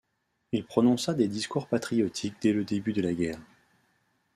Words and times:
Il 0.51 0.65
prononça 0.65 1.13
des 1.13 1.27
discours 1.27 1.67
patriotiques 1.67 2.33
dès 2.41 2.53
le 2.53 2.63
début 2.63 2.91
de 2.91 3.03
la 3.03 3.13
guerre. 3.13 3.39